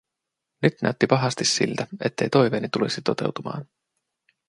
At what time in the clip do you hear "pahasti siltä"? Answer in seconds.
1.07-1.87